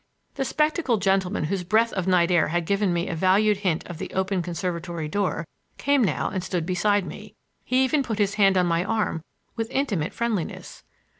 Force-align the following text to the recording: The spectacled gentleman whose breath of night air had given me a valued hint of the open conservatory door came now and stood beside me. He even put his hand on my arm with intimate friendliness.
The 0.33 0.45
spectacled 0.45 1.03
gentleman 1.03 1.43
whose 1.43 1.63
breath 1.63 1.93
of 1.93 2.07
night 2.07 2.31
air 2.31 2.47
had 2.47 2.65
given 2.65 2.91
me 2.91 3.07
a 3.07 3.13
valued 3.13 3.57
hint 3.57 3.85
of 3.85 3.99
the 3.99 4.11
open 4.15 4.41
conservatory 4.41 5.07
door 5.07 5.45
came 5.77 6.03
now 6.03 6.27
and 6.31 6.43
stood 6.43 6.65
beside 6.65 7.05
me. 7.05 7.35
He 7.63 7.83
even 7.83 8.01
put 8.01 8.17
his 8.17 8.33
hand 8.33 8.57
on 8.57 8.65
my 8.65 8.83
arm 8.83 9.21
with 9.55 9.69
intimate 9.69 10.11
friendliness. 10.11 10.83